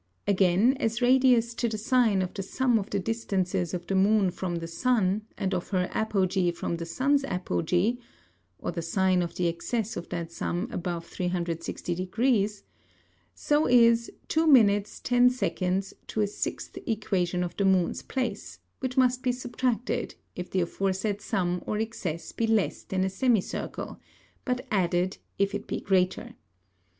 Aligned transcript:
Again, 0.25 0.75
as 0.77 0.99
Radius 0.99 1.53
to 1.53 1.69
the 1.69 1.77
Sine 1.77 2.23
of 2.23 2.33
the 2.33 2.41
Summ 2.41 2.79
of 2.79 2.89
the 2.89 2.97
Distances 2.99 3.71
of 3.71 3.85
the 3.85 3.93
Moon 3.93 4.31
from 4.31 4.55
the 4.55 4.65
Sun, 4.65 5.21
and 5.37 5.53
of 5.53 5.67
her 5.69 5.91
Apogee 5.93 6.49
from 6.49 6.77
the 6.77 6.87
Sun's 6.87 7.23
Apogee 7.25 7.99
(or 8.57 8.71
the 8.71 8.81
Sine 8.81 9.21
of 9.21 9.35
the 9.35 9.45
Excess 9.45 9.95
of 9.95 10.09
that 10.09 10.31
Summ 10.31 10.67
above 10.71 11.05
360 11.05 11.93
degrees,):: 11.93 12.63
so 13.35 13.67
is 13.67 14.09
2 14.27 14.47
minutes, 14.47 14.99
10 15.01 15.29
seconds, 15.29 15.93
to 16.07 16.21
a 16.21 16.25
sixth 16.27 16.79
Equation 16.87 17.43
of 17.43 17.55
the 17.57 17.63
Moon's 17.65 18.01
Place, 18.01 18.57
which 18.79 18.97
must 18.97 19.21
be 19.21 19.31
subtracted, 19.31 20.15
if 20.35 20.49
the 20.49 20.61
aforesaid 20.61 21.21
Summ 21.21 21.61
or 21.67 21.77
Excess 21.77 22.31
be 22.31 22.47
less 22.47 22.81
than 22.81 23.03
a 23.03 23.09
Semi 23.11 23.41
circle; 23.41 23.99
but 24.45 24.65
added, 24.71 25.19
if 25.37 25.53
it 25.53 25.67
be 25.67 25.79
greater. 25.79 26.33